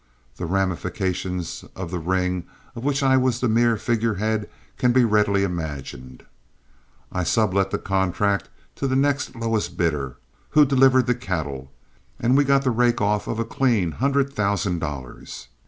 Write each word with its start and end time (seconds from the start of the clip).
_The 0.37 0.47
ramifications 0.47 1.63
of 1.75 1.91
the 1.91 1.99
ring 1.99 2.47
of 2.75 2.83
which 2.83 3.03
I 3.03 3.17
was 3.17 3.39
the 3.39 3.47
mere 3.47 3.77
figure 3.77 4.15
head 4.15 4.49
can 4.75 4.91
be 4.91 5.05
readily 5.05 5.43
imagined. 5.43 6.25
I 7.11 7.23
sublet 7.23 7.69
the 7.69 7.77
contract 7.77 8.49
to 8.77 8.87
the 8.87 8.95
next 8.95 9.35
lowest 9.35 9.77
bidder, 9.77 10.17
who 10.49 10.65
delivered 10.65 11.05
the 11.05 11.13
cattle, 11.13 11.71
and 12.19 12.35
we 12.35 12.43
got 12.43 12.65
a 12.65 12.71
rake 12.71 12.99
off 12.99 13.27
of 13.27 13.37
a 13.37 13.45
clean 13.45 13.91
hundred 13.91 14.33
thousand 14.33 14.79
dollars. 14.79 15.49